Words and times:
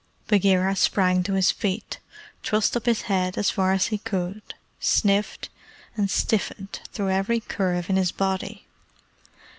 Bagheera 0.29 0.75
sprang 0.75 1.21
to 1.21 1.33
his 1.35 1.51
feet, 1.51 1.99
thrust 2.43 2.75
up 2.75 2.87
his 2.87 3.03
head 3.03 3.37
as 3.37 3.51
far 3.51 3.71
as 3.71 3.85
he 3.93 3.99
could, 3.99 4.55
sniffed, 4.79 5.49
and 5.95 6.09
stiffened 6.09 6.79
through 6.91 7.11
every 7.11 7.39
curve 7.39 7.87
in 7.87 7.97
his 7.97 8.11
body. 8.11 8.65